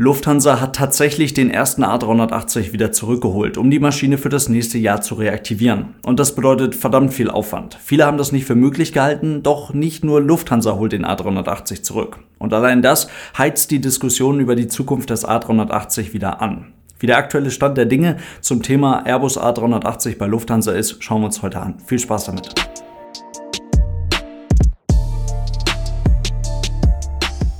Lufthansa 0.00 0.60
hat 0.60 0.76
tatsächlich 0.76 1.34
den 1.34 1.50
ersten 1.50 1.82
A380 1.82 2.72
wieder 2.72 2.92
zurückgeholt, 2.92 3.58
um 3.58 3.68
die 3.68 3.80
Maschine 3.80 4.16
für 4.16 4.28
das 4.28 4.48
nächste 4.48 4.78
Jahr 4.78 5.00
zu 5.00 5.16
reaktivieren. 5.16 5.96
Und 6.06 6.20
das 6.20 6.36
bedeutet 6.36 6.76
verdammt 6.76 7.12
viel 7.12 7.28
Aufwand. 7.28 7.76
Viele 7.82 8.06
haben 8.06 8.16
das 8.16 8.30
nicht 8.30 8.44
für 8.44 8.54
möglich 8.54 8.92
gehalten, 8.92 9.42
doch 9.42 9.74
nicht 9.74 10.04
nur 10.04 10.20
Lufthansa 10.20 10.76
holt 10.76 10.92
den 10.92 11.04
A380 11.04 11.82
zurück. 11.82 12.20
Und 12.38 12.54
allein 12.54 12.80
das 12.80 13.08
heizt 13.36 13.72
die 13.72 13.80
Diskussion 13.80 14.38
über 14.38 14.54
die 14.54 14.68
Zukunft 14.68 15.10
des 15.10 15.26
A380 15.26 16.12
wieder 16.12 16.40
an. 16.40 16.66
Wie 17.00 17.08
der 17.08 17.18
aktuelle 17.18 17.50
Stand 17.50 17.76
der 17.76 17.86
Dinge 17.86 18.18
zum 18.40 18.62
Thema 18.62 19.04
Airbus 19.04 19.36
A380 19.36 20.16
bei 20.16 20.28
Lufthansa 20.28 20.70
ist, 20.70 21.02
schauen 21.02 21.22
wir 21.22 21.26
uns 21.26 21.42
heute 21.42 21.58
an. 21.58 21.74
Viel 21.84 21.98
Spaß 21.98 22.26
damit. 22.26 22.54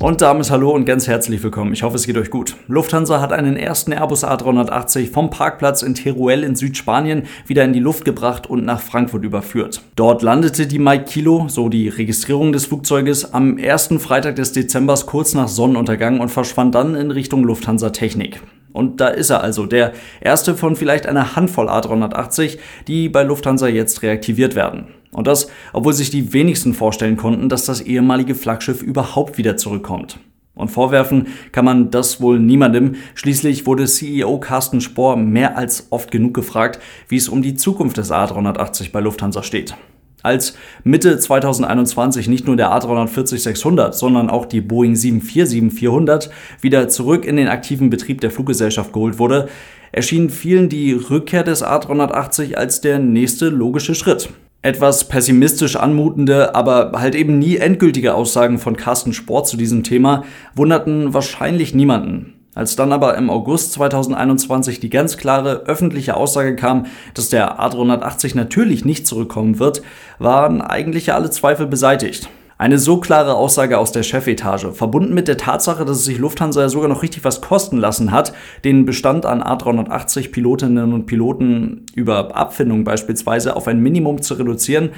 Und 0.00 0.20
damit 0.20 0.48
hallo 0.52 0.70
und 0.70 0.84
ganz 0.84 1.08
herzlich 1.08 1.42
willkommen. 1.42 1.72
Ich 1.72 1.82
hoffe, 1.82 1.96
es 1.96 2.06
geht 2.06 2.16
euch 2.16 2.30
gut. 2.30 2.54
Lufthansa 2.68 3.20
hat 3.20 3.32
einen 3.32 3.56
ersten 3.56 3.90
Airbus 3.90 4.22
A380 4.22 5.10
vom 5.10 5.28
Parkplatz 5.28 5.82
in 5.82 5.96
Teruel 5.96 6.44
in 6.44 6.54
Südspanien 6.54 7.24
wieder 7.48 7.64
in 7.64 7.72
die 7.72 7.80
Luft 7.80 8.04
gebracht 8.04 8.48
und 8.48 8.64
nach 8.64 8.80
Frankfurt 8.80 9.24
überführt. 9.24 9.82
Dort 9.96 10.22
landete 10.22 10.68
die 10.68 10.78
Mike 10.78 11.06
Kilo, 11.06 11.46
so 11.48 11.68
die 11.68 11.88
Registrierung 11.88 12.52
des 12.52 12.66
Flugzeuges, 12.66 13.34
am 13.34 13.58
ersten 13.58 13.98
Freitag 13.98 14.36
des 14.36 14.52
Dezembers 14.52 15.04
kurz 15.06 15.34
nach 15.34 15.48
Sonnenuntergang 15.48 16.20
und 16.20 16.28
verschwand 16.28 16.76
dann 16.76 16.94
in 16.94 17.10
Richtung 17.10 17.42
Lufthansa 17.42 17.90
Technik. 17.90 18.40
Und 18.72 19.00
da 19.00 19.08
ist 19.08 19.30
er 19.30 19.42
also, 19.42 19.66
der 19.66 19.94
erste 20.20 20.54
von 20.54 20.76
vielleicht 20.76 21.08
einer 21.08 21.34
Handvoll 21.34 21.68
A380, 21.68 22.58
die 22.86 23.08
bei 23.08 23.24
Lufthansa 23.24 23.66
jetzt 23.66 24.02
reaktiviert 24.02 24.54
werden. 24.54 24.86
Und 25.12 25.26
das, 25.26 25.48
obwohl 25.72 25.92
sich 25.92 26.10
die 26.10 26.32
wenigsten 26.32 26.74
vorstellen 26.74 27.16
konnten, 27.16 27.48
dass 27.48 27.64
das 27.64 27.80
ehemalige 27.80 28.34
Flaggschiff 28.34 28.82
überhaupt 28.82 29.38
wieder 29.38 29.56
zurückkommt. 29.56 30.18
Und 30.58 30.68
vorwerfen 30.68 31.28
kann 31.52 31.64
man 31.64 31.90
das 31.90 32.20
wohl 32.20 32.40
niemandem. 32.40 32.96
Schließlich 33.14 33.64
wurde 33.64 33.86
CEO 33.86 34.40
Carsten 34.40 34.80
Spohr 34.80 35.16
mehr 35.16 35.56
als 35.56 35.86
oft 35.90 36.10
genug 36.10 36.34
gefragt, 36.34 36.80
wie 37.06 37.16
es 37.16 37.28
um 37.28 37.42
die 37.42 37.54
Zukunft 37.54 37.96
des 37.96 38.10
A380 38.10 38.90
bei 38.90 39.00
Lufthansa 39.00 39.44
steht. 39.44 39.76
Als 40.24 40.56
Mitte 40.82 41.16
2021 41.16 42.26
nicht 42.26 42.48
nur 42.48 42.56
der 42.56 42.72
A340-600, 42.72 43.92
sondern 43.92 44.28
auch 44.28 44.46
die 44.46 44.60
Boeing 44.60 44.94
747-400 44.94 46.30
wieder 46.60 46.88
zurück 46.88 47.24
in 47.24 47.36
den 47.36 47.46
aktiven 47.46 47.88
Betrieb 47.88 48.20
der 48.20 48.32
Fluggesellschaft 48.32 48.92
geholt 48.92 49.20
wurde, 49.20 49.48
erschien 49.92 50.28
vielen 50.28 50.68
die 50.68 50.92
Rückkehr 50.92 51.44
des 51.44 51.64
A380 51.64 52.54
als 52.54 52.80
der 52.80 52.98
nächste 52.98 53.48
logische 53.48 53.94
Schritt 53.94 54.28
etwas 54.62 55.08
pessimistisch 55.08 55.76
anmutende, 55.76 56.54
aber 56.54 56.92
halt 56.96 57.14
eben 57.14 57.38
nie 57.38 57.56
endgültige 57.56 58.14
Aussagen 58.14 58.58
von 58.58 58.76
Carsten 58.76 59.12
Sport 59.12 59.46
zu 59.46 59.56
diesem 59.56 59.84
Thema 59.84 60.24
wunderten 60.54 61.14
wahrscheinlich 61.14 61.74
niemanden. 61.74 62.34
Als 62.54 62.74
dann 62.74 62.92
aber 62.92 63.16
im 63.16 63.30
August 63.30 63.72
2021 63.74 64.80
die 64.80 64.90
ganz 64.90 65.16
klare 65.16 65.62
öffentliche 65.66 66.16
Aussage 66.16 66.56
kam, 66.56 66.86
dass 67.14 67.28
der 67.28 67.60
A380 67.60 68.34
natürlich 68.34 68.84
nicht 68.84 69.06
zurückkommen 69.06 69.60
wird, 69.60 69.82
waren 70.18 70.60
eigentlich 70.60 71.12
alle 71.12 71.30
Zweifel 71.30 71.66
beseitigt. 71.68 72.28
Eine 72.60 72.80
so 72.80 72.96
klare 72.98 73.36
Aussage 73.36 73.78
aus 73.78 73.92
der 73.92 74.02
Chefetage, 74.02 74.72
verbunden 74.72 75.14
mit 75.14 75.28
der 75.28 75.36
Tatsache, 75.36 75.84
dass 75.84 75.98
es 75.98 76.04
sich 76.04 76.18
Lufthansa 76.18 76.62
ja 76.62 76.68
sogar 76.68 76.88
noch 76.88 77.04
richtig 77.04 77.22
was 77.22 77.40
kosten 77.40 77.76
lassen 77.76 78.10
hat, 78.10 78.32
den 78.64 78.84
Bestand 78.84 79.26
an 79.26 79.40
A380 79.40 80.32
Pilotinnen 80.32 80.92
und 80.92 81.06
Piloten 81.06 81.86
über 81.94 82.36
Abfindung 82.36 82.82
beispielsweise 82.82 83.54
auf 83.54 83.68
ein 83.68 83.78
Minimum 83.78 84.22
zu 84.22 84.34
reduzieren, 84.34 84.90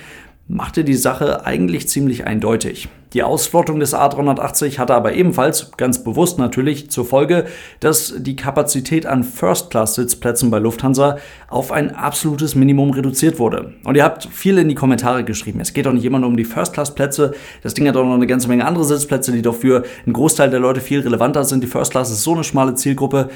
machte 0.51 0.83
die 0.83 0.95
Sache 0.95 1.47
eigentlich 1.47 1.89
ziemlich 1.89 2.27
eindeutig. 2.27 2.89
Die 3.12 3.23
Ausflottung 3.23 3.81
des 3.81 3.95
A380 3.95 4.79
hatte 4.79 4.95
aber 4.95 5.15
ebenfalls, 5.15 5.73
ganz 5.77 6.03
bewusst 6.05 6.39
natürlich, 6.39 6.91
zur 6.91 7.05
Folge, 7.05 7.47
dass 7.81 8.15
die 8.19 8.37
Kapazität 8.37 9.07
an 9.07 9.25
First-Class-Sitzplätzen 9.25 10.51
bei 10.51 10.59
Lufthansa 10.59 11.19
auf 11.48 11.73
ein 11.73 11.95
absolutes 11.95 12.55
Minimum 12.55 12.91
reduziert 12.91 13.39
wurde. 13.39 13.75
Und 13.84 13.97
ihr 13.97 14.05
habt 14.05 14.27
viel 14.27 14.59
in 14.59 14.69
die 14.69 14.75
Kommentare 14.75 15.25
geschrieben. 15.25 15.61
Es 15.61 15.73
geht 15.73 15.86
doch 15.86 15.92
nicht 15.92 16.05
immer 16.05 16.19
nur 16.19 16.29
um 16.29 16.36
die 16.36 16.45
First-Class-Plätze. 16.45 17.33
Das 17.63 17.74
Ding 17.74 17.89
hat 17.89 17.97
auch 17.97 18.05
noch 18.05 18.14
eine 18.14 18.29
ganze 18.29 18.48
Menge 18.48 18.64
andere 18.64 18.85
Sitzplätze, 18.85 19.33
die 19.33 19.42
doch 19.42 19.57
für 19.57 19.85
einen 20.05 20.13
Großteil 20.13 20.51
der 20.51 20.61
Leute 20.61 20.80
viel 20.80 21.01
relevanter 21.01 21.45
sind. 21.45 21.63
Die 21.63 21.69
First-Class 21.69 22.11
ist 22.11 22.23
so 22.23 22.35
eine 22.35 22.45
schmale 22.45 22.74
Zielgruppe. 22.74 23.30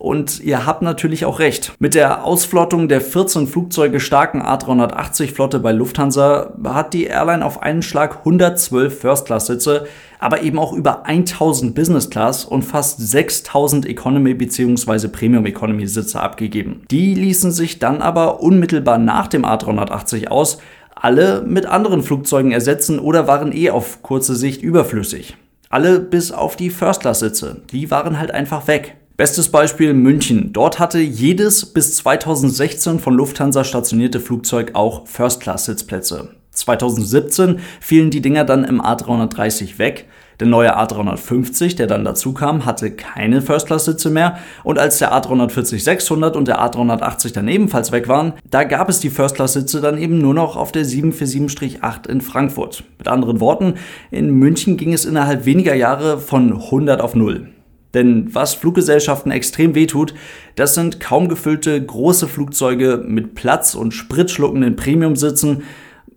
Und 0.00 0.40
ihr 0.40 0.64
habt 0.64 0.80
natürlich 0.80 1.26
auch 1.26 1.40
recht. 1.40 1.74
Mit 1.78 1.94
der 1.94 2.24
Ausflottung 2.24 2.88
der 2.88 3.02
14 3.02 3.46
Flugzeuge 3.46 4.00
starken 4.00 4.40
A380-Flotte 4.40 5.58
bei 5.58 5.72
Lufthansa 5.72 6.54
hat 6.64 6.94
die 6.94 7.04
Airline 7.04 7.44
auf 7.44 7.60
einen 7.62 7.82
Schlag 7.82 8.20
112 8.20 8.98
First-Class-Sitze, 8.98 9.88
aber 10.18 10.40
eben 10.40 10.58
auch 10.58 10.72
über 10.72 11.04
1000 11.04 11.74
Business-Class 11.74 12.46
und 12.46 12.62
fast 12.62 12.98
6000 12.98 13.84
Economy- 13.84 14.32
bzw. 14.32 15.08
Premium-Economy-Sitze 15.08 16.18
abgegeben. 16.18 16.80
Die 16.90 17.14
ließen 17.14 17.52
sich 17.52 17.78
dann 17.78 18.00
aber 18.00 18.40
unmittelbar 18.40 18.96
nach 18.96 19.26
dem 19.26 19.44
A380 19.44 20.28
aus, 20.28 20.62
alle 20.94 21.42
mit 21.42 21.66
anderen 21.66 22.02
Flugzeugen 22.02 22.52
ersetzen 22.52 23.00
oder 23.00 23.28
waren 23.28 23.52
eh 23.54 23.68
auf 23.68 24.02
kurze 24.02 24.34
Sicht 24.34 24.62
überflüssig. 24.62 25.36
Alle 25.68 26.00
bis 26.00 26.32
auf 26.32 26.56
die 26.56 26.70
First-Class-Sitze. 26.70 27.60
Die 27.70 27.90
waren 27.90 28.18
halt 28.18 28.30
einfach 28.30 28.66
weg. 28.66 28.96
Bestes 29.20 29.50
Beispiel 29.50 29.92
München. 29.92 30.54
Dort 30.54 30.78
hatte 30.78 30.98
jedes 30.98 31.66
bis 31.66 31.94
2016 31.96 33.00
von 33.00 33.12
Lufthansa 33.12 33.64
stationierte 33.64 34.18
Flugzeug 34.18 34.70
auch 34.72 35.06
First-Class-Sitzplätze. 35.06 36.30
2017 36.52 37.58
fielen 37.82 38.10
die 38.10 38.22
Dinger 38.22 38.46
dann 38.46 38.64
im 38.64 38.80
A330 38.80 39.78
weg. 39.78 40.08
Der 40.40 40.46
neue 40.46 40.74
A350, 40.74 41.76
der 41.76 41.86
dann 41.86 42.02
dazu 42.02 42.32
kam, 42.32 42.64
hatte 42.64 42.92
keine 42.92 43.42
First-Class-Sitze 43.42 44.08
mehr. 44.08 44.38
Und 44.64 44.78
als 44.78 44.96
der 45.00 45.12
A340-600 45.12 46.32
und 46.32 46.48
der 46.48 46.58
A380 46.58 47.34
dann 47.34 47.48
ebenfalls 47.48 47.92
weg 47.92 48.08
waren, 48.08 48.32
da 48.50 48.64
gab 48.64 48.88
es 48.88 49.00
die 49.00 49.10
First-Class-Sitze 49.10 49.82
dann 49.82 49.98
eben 49.98 50.16
nur 50.16 50.32
noch 50.32 50.56
auf 50.56 50.72
der 50.72 50.86
747-8 50.86 52.08
in 52.08 52.22
Frankfurt. 52.22 52.84
Mit 52.96 53.08
anderen 53.08 53.38
Worten, 53.40 53.74
in 54.10 54.30
München 54.30 54.78
ging 54.78 54.94
es 54.94 55.04
innerhalb 55.04 55.44
weniger 55.44 55.74
Jahre 55.74 56.18
von 56.18 56.54
100 56.54 57.02
auf 57.02 57.14
0. 57.14 57.50
Denn 57.94 58.32
was 58.34 58.54
Fluggesellschaften 58.54 59.32
extrem 59.32 59.74
wehtut, 59.74 60.14
das 60.54 60.74
sind 60.74 61.00
kaum 61.00 61.28
gefüllte 61.28 61.84
große 61.84 62.28
Flugzeuge 62.28 63.02
mit 63.04 63.34
Platz 63.34 63.74
und 63.74 63.92
spritschluckenden 63.92 64.76
Premiumsitzen, 64.76 65.64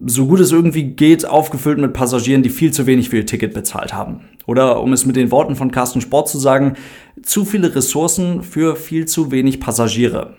so 0.06 0.28
gut 0.28 0.40
es 0.40 0.52
irgendwie 0.52 0.84
geht, 0.84 1.26
aufgefüllt 1.26 1.80
mit 1.80 1.94
Passagieren, 1.94 2.44
die 2.44 2.50
viel 2.50 2.72
zu 2.72 2.86
wenig 2.86 3.10
für 3.10 3.18
ihr 3.18 3.26
Ticket 3.26 3.54
bezahlt 3.54 3.94
haben. 3.94 4.22
Oder 4.46 4.82
um 4.82 4.92
es 4.94 5.06
mit 5.06 5.16
den 5.16 5.32
Worten 5.32 5.56
von 5.56 5.72
Carsten 5.72 6.02
Sport 6.02 6.30
zu 6.30 6.38
sagen, 6.38 6.74
zu 7.22 7.46
viele 7.46 7.74
Ressourcen 7.74 8.44
für 8.44 8.76
viel 8.76 9.06
zu 9.06 9.32
wenig 9.32 9.60
Passagiere. 9.60 10.36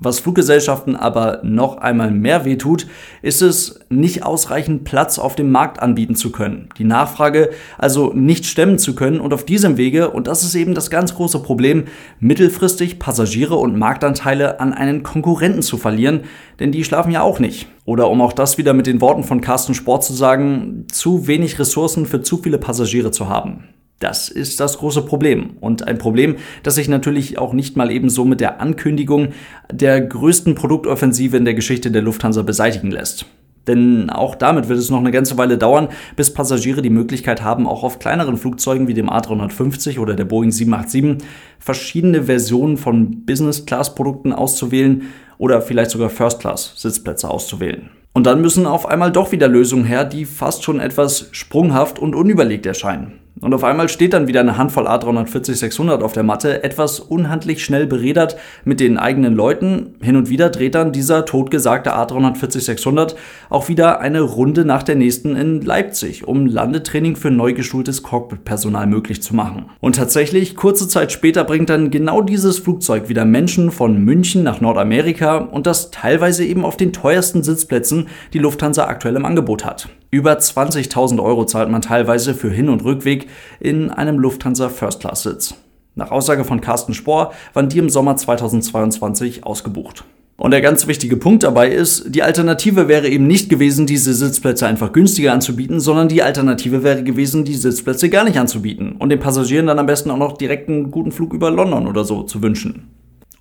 Was 0.00 0.18
Fluggesellschaften 0.18 0.96
aber 0.96 1.38
noch 1.44 1.78
einmal 1.78 2.10
mehr 2.10 2.44
wehtut, 2.44 2.88
ist 3.22 3.42
es, 3.42 3.78
nicht 3.90 4.24
ausreichend 4.24 4.82
Platz 4.82 5.20
auf 5.20 5.36
dem 5.36 5.52
Markt 5.52 5.80
anbieten 5.80 6.16
zu 6.16 6.32
können. 6.32 6.68
Die 6.78 6.84
Nachfrage 6.84 7.50
also 7.78 8.12
nicht 8.12 8.44
stemmen 8.44 8.80
zu 8.80 8.96
können 8.96 9.20
und 9.20 9.32
auf 9.32 9.44
diesem 9.44 9.76
Wege, 9.76 10.10
und 10.10 10.26
das 10.26 10.42
ist 10.42 10.56
eben 10.56 10.74
das 10.74 10.90
ganz 10.90 11.14
große 11.14 11.38
Problem, 11.38 11.84
mittelfristig 12.18 12.98
Passagiere 12.98 13.54
und 13.54 13.78
Marktanteile 13.78 14.58
an 14.58 14.72
einen 14.72 15.04
Konkurrenten 15.04 15.62
zu 15.62 15.78
verlieren, 15.78 16.22
denn 16.58 16.72
die 16.72 16.82
schlafen 16.82 17.12
ja 17.12 17.22
auch 17.22 17.38
nicht. 17.38 17.68
Oder 17.84 18.10
um 18.10 18.20
auch 18.20 18.32
das 18.32 18.58
wieder 18.58 18.72
mit 18.72 18.88
den 18.88 19.00
Worten 19.00 19.22
von 19.22 19.40
Carsten 19.40 19.74
Sport 19.74 20.02
zu 20.02 20.12
sagen, 20.12 20.86
zu 20.90 21.28
wenig 21.28 21.60
Ressourcen 21.60 22.06
für 22.06 22.20
zu 22.20 22.38
viele 22.38 22.58
Passagiere 22.58 23.12
zu 23.12 23.28
haben. 23.28 23.68
Das 24.00 24.28
ist 24.28 24.60
das 24.60 24.78
große 24.78 25.02
Problem. 25.02 25.56
Und 25.60 25.86
ein 25.86 25.98
Problem, 25.98 26.36
das 26.62 26.74
sich 26.74 26.88
natürlich 26.88 27.38
auch 27.38 27.52
nicht 27.52 27.76
mal 27.76 27.90
eben 27.90 28.10
so 28.10 28.24
mit 28.24 28.40
der 28.40 28.60
Ankündigung 28.60 29.28
der 29.72 30.00
größten 30.00 30.54
Produktoffensive 30.54 31.36
in 31.36 31.44
der 31.44 31.54
Geschichte 31.54 31.90
der 31.90 32.02
Lufthansa 32.02 32.42
beseitigen 32.42 32.90
lässt. 32.90 33.26
Denn 33.66 34.10
auch 34.10 34.34
damit 34.34 34.68
wird 34.68 34.78
es 34.78 34.90
noch 34.90 34.98
eine 34.98 35.10
ganze 35.10 35.38
Weile 35.38 35.56
dauern, 35.56 35.88
bis 36.16 36.34
Passagiere 36.34 36.82
die 36.82 36.90
Möglichkeit 36.90 37.42
haben, 37.42 37.66
auch 37.66 37.82
auf 37.82 37.98
kleineren 37.98 38.36
Flugzeugen 38.36 38.88
wie 38.88 38.94
dem 38.94 39.08
A350 39.08 39.98
oder 39.98 40.14
der 40.14 40.26
Boeing 40.26 40.50
787 40.50 41.26
verschiedene 41.58 42.24
Versionen 42.24 42.76
von 42.76 43.24
Business-Class-Produkten 43.24 44.32
auszuwählen 44.32 45.04
oder 45.38 45.62
vielleicht 45.62 45.90
sogar 45.90 46.10
First-Class-Sitzplätze 46.10 47.30
auszuwählen. 47.30 47.88
Und 48.12 48.26
dann 48.26 48.40
müssen 48.40 48.66
auf 48.66 48.86
einmal 48.86 49.10
doch 49.10 49.32
wieder 49.32 49.48
Lösungen 49.48 49.84
her, 49.84 50.04
die 50.04 50.24
fast 50.24 50.62
schon 50.62 50.78
etwas 50.78 51.28
sprunghaft 51.32 51.98
und 51.98 52.14
unüberlegt 52.14 52.66
erscheinen. 52.66 53.23
Und 53.40 53.52
auf 53.52 53.64
einmal 53.64 53.88
steht 53.88 54.12
dann 54.12 54.28
wieder 54.28 54.40
eine 54.40 54.56
Handvoll 54.56 54.86
A340-600 54.86 56.02
auf 56.02 56.12
der 56.12 56.22
Matte, 56.22 56.62
etwas 56.62 57.00
unhandlich 57.00 57.64
schnell 57.64 57.86
beredert 57.86 58.36
mit 58.64 58.78
den 58.78 58.96
eigenen 58.96 59.34
Leuten. 59.34 59.96
Hin 60.00 60.14
und 60.16 60.30
wieder 60.30 60.50
dreht 60.50 60.76
dann 60.76 60.92
dieser 60.92 61.24
totgesagte 61.24 61.96
A340-600 61.96 63.16
auch 63.50 63.68
wieder 63.68 64.00
eine 64.00 64.20
Runde 64.20 64.64
nach 64.64 64.84
der 64.84 64.94
nächsten 64.94 65.34
in 65.34 65.60
Leipzig, 65.62 66.28
um 66.28 66.46
Landetraining 66.46 67.16
für 67.16 67.32
neu 67.32 67.54
geschultes 67.54 68.04
Cockpit-Personal 68.04 68.86
möglich 68.86 69.20
zu 69.20 69.34
machen. 69.34 69.66
Und 69.80 69.96
tatsächlich, 69.96 70.54
kurze 70.54 70.86
Zeit 70.86 71.10
später 71.10 71.42
bringt 71.42 71.70
dann 71.70 71.90
genau 71.90 72.22
dieses 72.22 72.60
Flugzeug 72.60 73.08
wieder 73.08 73.24
Menschen 73.24 73.72
von 73.72 73.98
München 73.98 74.44
nach 74.44 74.60
Nordamerika 74.60 75.38
und 75.38 75.66
das 75.66 75.90
teilweise 75.90 76.44
eben 76.44 76.64
auf 76.64 76.76
den 76.76 76.92
teuersten 76.92 77.42
Sitzplätzen, 77.42 78.06
die 78.32 78.38
Lufthansa 78.38 78.86
aktuell 78.86 79.16
im 79.16 79.24
Angebot 79.24 79.64
hat. 79.64 79.88
Über 80.14 80.38
20.000 80.38 81.20
Euro 81.20 81.44
zahlt 81.44 81.70
man 81.70 81.82
teilweise 81.82 82.34
für 82.34 82.48
Hin- 82.48 82.68
und 82.68 82.84
Rückweg 82.84 83.26
in 83.58 83.90
einem 83.90 84.20
Lufthansa 84.20 84.68
First 84.68 85.00
Class 85.00 85.24
Sitz. 85.24 85.56
Nach 85.96 86.12
Aussage 86.12 86.44
von 86.44 86.60
Carsten 86.60 86.94
Spohr 86.94 87.32
waren 87.52 87.68
die 87.68 87.78
im 87.78 87.90
Sommer 87.90 88.16
2022 88.16 89.44
ausgebucht. 89.44 90.04
Und 90.36 90.52
der 90.52 90.60
ganz 90.60 90.86
wichtige 90.86 91.16
Punkt 91.16 91.42
dabei 91.42 91.68
ist, 91.68 92.14
die 92.14 92.22
Alternative 92.22 92.86
wäre 92.86 93.08
eben 93.08 93.26
nicht 93.26 93.48
gewesen, 93.48 93.88
diese 93.88 94.14
Sitzplätze 94.14 94.68
einfach 94.68 94.92
günstiger 94.92 95.32
anzubieten, 95.32 95.80
sondern 95.80 96.06
die 96.06 96.22
Alternative 96.22 96.84
wäre 96.84 97.02
gewesen, 97.02 97.44
die 97.44 97.54
Sitzplätze 97.54 98.08
gar 98.08 98.22
nicht 98.22 98.38
anzubieten 98.38 98.92
und 98.92 99.08
den 99.08 99.18
Passagieren 99.18 99.66
dann 99.66 99.80
am 99.80 99.86
besten 99.86 100.12
auch 100.12 100.16
noch 100.16 100.38
direkt 100.38 100.68
einen 100.68 100.92
guten 100.92 101.10
Flug 101.10 101.34
über 101.34 101.50
London 101.50 101.88
oder 101.88 102.04
so 102.04 102.22
zu 102.22 102.40
wünschen. 102.40 102.88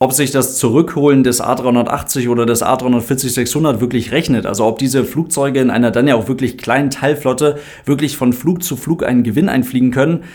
Ob 0.03 0.11
sich 0.11 0.31
das 0.31 0.57
Zurückholen 0.57 1.23
des 1.23 1.41
A380 1.41 2.27
oder 2.27 2.45
des 2.45 2.61
A340-600 2.61 3.79
wirklich 3.79 4.11
rechnet, 4.11 4.45
also 4.45 4.65
ob 4.65 4.77
diese 4.77 5.05
Flugzeuge 5.05 5.61
in 5.61 5.69
einer 5.69 5.91
dann 5.91 6.09
ja 6.09 6.15
auch 6.15 6.27
wirklich 6.27 6.57
kleinen 6.57 6.89
Teilflotte 6.89 7.57
wirklich 7.85 8.17
von 8.17 8.33
Flug 8.33 8.65
zu 8.65 8.75
Flug 8.75 9.05
einen 9.05 9.23
Gewinn 9.23 9.47
einfliegen 9.47 9.91
können, 9.91 10.25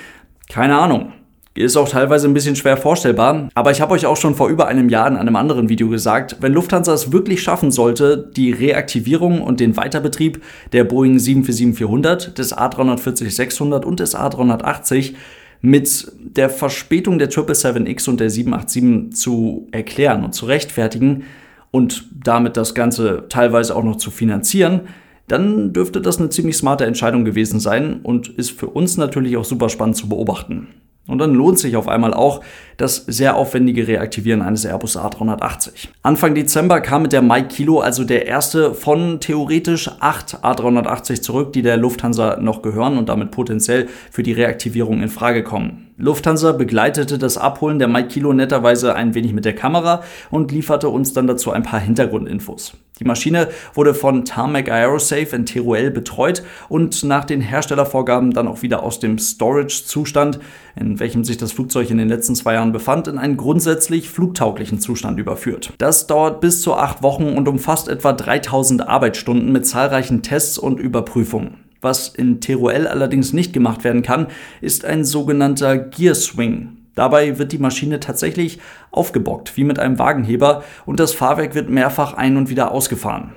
keine 0.48 0.78
Ahnung. 0.78 1.12
Ist 1.54 1.76
auch 1.76 1.86
teilweise 1.86 2.26
ein 2.28 2.32
bisschen 2.32 2.56
schwer 2.56 2.78
vorstellbar, 2.78 3.50
aber 3.54 3.70
ich 3.70 3.82
habe 3.82 3.92
euch 3.92 4.06
auch 4.06 4.16
schon 4.16 4.36
vor 4.36 4.48
über 4.48 4.68
einem 4.68 4.88
Jahr 4.88 5.06
in 5.06 5.18
einem 5.18 5.36
anderen 5.36 5.68
Video 5.68 5.90
gesagt, 5.90 6.36
wenn 6.40 6.54
Lufthansa 6.54 6.94
es 6.94 7.12
wirklich 7.12 7.42
schaffen 7.42 7.70
sollte, 7.70 8.16
die 8.16 8.52
Reaktivierung 8.52 9.42
und 9.42 9.60
den 9.60 9.76
Weiterbetrieb 9.76 10.42
der 10.72 10.84
Boeing 10.84 11.18
747-400, 11.18 12.32
des 12.32 12.56
A340-600 12.56 13.84
und 13.84 14.00
des 14.00 14.16
A380 14.16 15.12
mit 15.60 16.12
der 16.18 16.50
Verspätung 16.50 17.18
der 17.18 17.30
777X 17.30 18.08
und 18.08 18.20
der 18.20 18.30
787 18.30 19.16
zu 19.16 19.68
erklären 19.72 20.24
und 20.24 20.34
zu 20.34 20.46
rechtfertigen 20.46 21.24
und 21.70 22.08
damit 22.12 22.56
das 22.56 22.74
Ganze 22.74 23.24
teilweise 23.28 23.74
auch 23.74 23.84
noch 23.84 23.96
zu 23.96 24.10
finanzieren, 24.10 24.82
dann 25.26 25.72
dürfte 25.72 26.00
das 26.00 26.18
eine 26.18 26.30
ziemlich 26.30 26.56
smarte 26.56 26.86
Entscheidung 26.86 27.24
gewesen 27.24 27.60
sein 27.60 28.00
und 28.02 28.28
ist 28.28 28.50
für 28.50 28.68
uns 28.68 28.96
natürlich 28.96 29.36
auch 29.36 29.44
super 29.44 29.68
spannend 29.68 29.96
zu 29.96 30.08
beobachten. 30.08 30.68
Und 31.06 31.18
dann 31.18 31.34
lohnt 31.34 31.58
sich 31.58 31.76
auf 31.76 31.88
einmal 31.88 32.14
auch 32.14 32.42
das 32.78 33.04
sehr 33.06 33.36
aufwendige 33.36 33.86
Reaktivieren 33.88 34.40
eines 34.40 34.64
Airbus 34.64 34.96
A380. 34.96 35.88
Anfang 36.02 36.34
Dezember 36.34 36.80
kam 36.80 37.02
mit 37.02 37.12
der 37.12 37.22
Mike 37.22 37.48
Kilo 37.48 37.80
also 37.80 38.04
der 38.04 38.26
erste 38.26 38.72
von 38.72 39.20
theoretisch 39.20 39.90
acht 40.00 40.44
A380 40.44 41.20
zurück, 41.20 41.52
die 41.52 41.62
der 41.62 41.76
Lufthansa 41.76 42.38
noch 42.40 42.62
gehören 42.62 42.96
und 42.96 43.08
damit 43.08 43.32
potenziell 43.32 43.88
für 44.10 44.22
die 44.22 44.32
Reaktivierung 44.32 45.02
in 45.02 45.08
Frage 45.08 45.42
kommen. 45.42 45.88
Lufthansa 46.00 46.52
begleitete 46.52 47.18
das 47.18 47.36
Abholen 47.36 47.80
der 47.80 47.88
Mike 47.88 48.08
Kilo 48.08 48.32
netterweise 48.32 48.94
ein 48.94 49.16
wenig 49.16 49.32
mit 49.32 49.44
der 49.44 49.56
Kamera 49.56 50.04
und 50.30 50.52
lieferte 50.52 50.88
uns 50.88 51.12
dann 51.12 51.26
dazu 51.26 51.50
ein 51.50 51.64
paar 51.64 51.80
Hintergrundinfos. 51.80 52.74
Die 53.00 53.04
Maschine 53.04 53.48
wurde 53.74 53.94
von 53.94 54.24
Tarmac 54.24 54.70
Aerosafe 54.70 55.34
in 55.34 55.46
Teruel 55.46 55.90
betreut 55.90 56.42
und 56.68 57.04
nach 57.04 57.24
den 57.24 57.40
Herstellervorgaben 57.40 58.32
dann 58.32 58.48
auch 58.48 58.62
wieder 58.62 58.82
aus 58.82 59.00
dem 59.00 59.18
Storage-Zustand, 59.18 60.40
in 60.76 60.98
welchem 61.00 61.24
sich 61.24 61.36
das 61.36 61.52
Flugzeug 61.52 61.90
in 61.90 61.98
den 61.98 62.08
letzten 62.08 62.34
zwei 62.34 62.54
Jahren 62.54 62.67
befand, 62.72 63.08
in 63.08 63.18
einen 63.18 63.36
grundsätzlich 63.36 64.08
flugtauglichen 64.08 64.80
Zustand 64.80 65.18
überführt. 65.18 65.72
Das 65.78 66.06
dauert 66.06 66.40
bis 66.40 66.62
zu 66.62 66.74
acht 66.74 67.02
Wochen 67.02 67.34
und 67.36 67.48
umfasst 67.48 67.88
etwa 67.88 68.12
3000 68.12 68.88
Arbeitsstunden 68.88 69.52
mit 69.52 69.66
zahlreichen 69.66 70.22
Tests 70.22 70.58
und 70.58 70.80
Überprüfungen. 70.80 71.64
Was 71.80 72.08
in 72.08 72.40
Teruel 72.40 72.88
allerdings 72.88 73.32
nicht 73.32 73.52
gemacht 73.52 73.84
werden 73.84 74.02
kann, 74.02 74.26
ist 74.60 74.84
ein 74.84 75.04
sogenannter 75.04 75.78
Gear 75.78 76.14
Swing. 76.14 76.78
Dabei 76.94 77.38
wird 77.38 77.52
die 77.52 77.58
Maschine 77.58 78.00
tatsächlich 78.00 78.58
aufgebockt, 78.90 79.56
wie 79.56 79.62
mit 79.62 79.78
einem 79.78 80.00
Wagenheber, 80.00 80.64
und 80.84 80.98
das 80.98 81.14
Fahrwerk 81.14 81.54
wird 81.54 81.70
mehrfach 81.70 82.14
ein- 82.14 82.36
und 82.36 82.50
wieder 82.50 82.72
ausgefahren. 82.72 83.34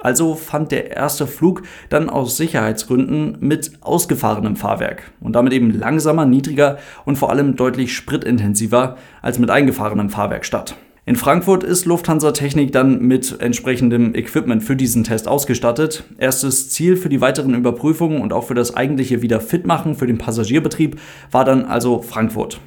Also 0.00 0.34
fand 0.34 0.72
der 0.72 0.96
erste 0.96 1.26
Flug 1.26 1.62
dann 1.88 2.08
aus 2.08 2.36
Sicherheitsgründen 2.36 3.36
mit 3.40 3.72
ausgefahrenem 3.82 4.56
Fahrwerk 4.56 5.12
und 5.20 5.34
damit 5.34 5.52
eben 5.52 5.78
langsamer, 5.78 6.26
niedriger 6.26 6.78
und 7.04 7.16
vor 7.16 7.30
allem 7.30 7.56
deutlich 7.56 7.94
spritintensiver 7.94 8.96
als 9.22 9.38
mit 9.38 9.50
eingefahrenem 9.50 10.10
Fahrwerk 10.10 10.44
statt. 10.44 10.74
In 11.06 11.16
Frankfurt 11.16 11.64
ist 11.64 11.86
Lufthansa 11.86 12.30
Technik 12.32 12.72
dann 12.72 13.00
mit 13.00 13.40
entsprechendem 13.40 14.14
Equipment 14.14 14.62
für 14.62 14.76
diesen 14.76 15.02
Test 15.02 15.26
ausgestattet. 15.26 16.04
Erstes 16.18 16.70
Ziel 16.70 16.96
für 16.96 17.08
die 17.08 17.20
weiteren 17.20 17.54
Überprüfungen 17.54 18.20
und 18.20 18.32
auch 18.32 18.44
für 18.44 18.54
das 18.54 18.76
eigentliche 18.76 19.20
Wiederfitmachen 19.20 19.96
für 19.96 20.06
den 20.06 20.18
Passagierbetrieb 20.18 21.00
war 21.30 21.44
dann 21.44 21.64
also 21.64 22.02
Frankfurt. 22.02 22.60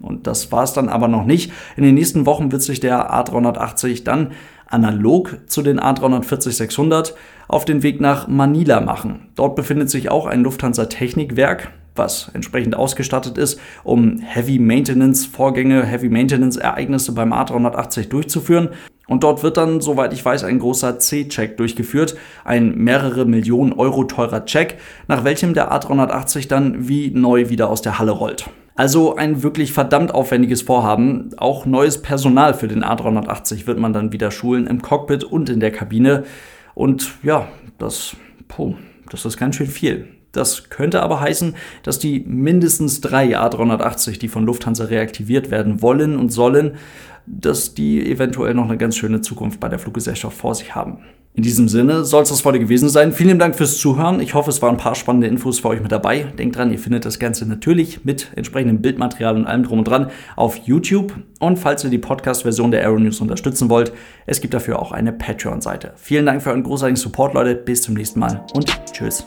Und 0.00 0.26
das 0.26 0.52
war 0.52 0.62
es 0.62 0.72
dann 0.74 0.88
aber 0.88 1.08
noch 1.08 1.24
nicht. 1.24 1.50
In 1.76 1.82
den 1.82 1.96
nächsten 1.96 2.24
Wochen 2.24 2.52
wird 2.52 2.62
sich 2.62 2.78
der 2.78 3.12
A380 3.12 4.04
dann 4.04 4.32
analog 4.68 5.38
zu 5.46 5.62
den 5.62 5.80
A340-600 5.80 7.14
auf 7.48 7.64
den 7.64 7.82
Weg 7.82 8.00
nach 8.00 8.28
Manila 8.28 8.80
machen. 8.80 9.28
Dort 9.34 9.56
befindet 9.56 9.90
sich 9.90 10.10
auch 10.10 10.26
ein 10.26 10.42
Lufthansa 10.42 10.86
Technikwerk, 10.86 11.72
was 11.96 12.30
entsprechend 12.32 12.76
ausgestattet 12.76 13.38
ist, 13.38 13.60
um 13.82 14.20
Heavy 14.20 14.58
Maintenance 14.58 15.26
Vorgänge, 15.26 15.84
Heavy 15.84 16.08
Maintenance 16.08 16.56
Ereignisse 16.56 17.12
beim 17.12 17.32
A380 17.32 18.08
durchzuführen. 18.08 18.68
Und 19.08 19.24
dort 19.24 19.42
wird 19.42 19.56
dann, 19.56 19.80
soweit 19.80 20.12
ich 20.12 20.24
weiß, 20.24 20.44
ein 20.44 20.58
großer 20.58 20.98
C-Check 20.98 21.56
durchgeführt, 21.56 22.16
ein 22.44 22.76
mehrere 22.76 23.24
Millionen 23.24 23.72
Euro 23.72 24.04
teurer 24.04 24.44
Check, 24.44 24.76
nach 25.08 25.24
welchem 25.24 25.54
der 25.54 25.72
A380 25.72 26.46
dann 26.46 26.88
wie 26.88 27.10
neu 27.10 27.48
wieder 27.48 27.70
aus 27.70 27.80
der 27.80 27.98
Halle 27.98 28.12
rollt. 28.12 28.50
Also 28.78 29.16
ein 29.16 29.42
wirklich 29.42 29.72
verdammt 29.72 30.14
aufwendiges 30.14 30.62
Vorhaben. 30.62 31.30
Auch 31.36 31.66
neues 31.66 32.00
Personal 32.00 32.54
für 32.54 32.68
den 32.68 32.84
A380 32.84 33.66
wird 33.66 33.80
man 33.80 33.92
dann 33.92 34.12
wieder 34.12 34.30
schulen 34.30 34.68
im 34.68 34.82
Cockpit 34.82 35.24
und 35.24 35.50
in 35.50 35.58
der 35.58 35.72
Kabine. 35.72 36.22
Und 36.76 37.10
ja, 37.24 37.48
das, 37.78 38.14
puh, 38.46 38.76
das 39.10 39.24
ist 39.24 39.36
ganz 39.36 39.56
schön 39.56 39.66
viel. 39.66 40.06
Das 40.30 40.70
könnte 40.70 41.02
aber 41.02 41.18
heißen, 41.18 41.56
dass 41.82 41.98
die 41.98 42.20
mindestens 42.20 43.00
drei 43.00 43.36
A380, 43.36 44.20
die 44.20 44.28
von 44.28 44.46
Lufthansa 44.46 44.84
reaktiviert 44.84 45.50
werden 45.50 45.82
wollen 45.82 46.16
und 46.16 46.28
sollen, 46.28 46.76
dass 47.26 47.74
die 47.74 48.08
eventuell 48.08 48.54
noch 48.54 48.68
eine 48.68 48.78
ganz 48.78 48.96
schöne 48.96 49.22
Zukunft 49.22 49.58
bei 49.58 49.68
der 49.68 49.80
Fluggesellschaft 49.80 50.36
vor 50.36 50.54
sich 50.54 50.76
haben. 50.76 51.00
In 51.38 51.44
diesem 51.44 51.68
Sinne 51.68 52.04
soll 52.04 52.24
es 52.24 52.30
das 52.30 52.44
heute 52.44 52.58
gewesen 52.58 52.88
sein. 52.88 53.12
Vielen 53.12 53.38
Dank 53.38 53.54
fürs 53.54 53.78
Zuhören. 53.78 54.18
Ich 54.18 54.34
hoffe, 54.34 54.50
es 54.50 54.60
waren 54.60 54.74
ein 54.74 54.76
paar 54.76 54.96
spannende 54.96 55.28
Infos 55.28 55.60
für 55.60 55.68
euch 55.68 55.80
mit 55.80 55.92
dabei. 55.92 56.24
Denkt 56.36 56.56
dran, 56.56 56.72
ihr 56.72 56.80
findet 56.80 57.04
das 57.04 57.20
Ganze 57.20 57.46
natürlich 57.46 58.04
mit 58.04 58.32
entsprechendem 58.34 58.82
Bildmaterial 58.82 59.36
und 59.36 59.46
allem 59.46 59.62
drum 59.62 59.78
und 59.78 59.84
dran 59.84 60.10
auf 60.34 60.56
YouTube. 60.56 61.14
Und 61.38 61.56
falls 61.60 61.84
ihr 61.84 61.90
die 61.90 61.98
Podcast-Version 61.98 62.72
der 62.72 62.82
Aero 62.82 62.98
News 62.98 63.20
unterstützen 63.20 63.70
wollt, 63.70 63.92
es 64.26 64.40
gibt 64.40 64.52
dafür 64.52 64.82
auch 64.82 64.90
eine 64.90 65.12
Patreon-Seite. 65.12 65.92
Vielen 65.94 66.26
Dank 66.26 66.42
für 66.42 66.50
euren 66.50 66.64
großartigen 66.64 66.96
Support, 66.96 67.34
Leute. 67.34 67.54
Bis 67.54 67.82
zum 67.82 67.94
nächsten 67.94 68.18
Mal 68.18 68.44
und 68.54 68.66
tschüss. 68.92 69.22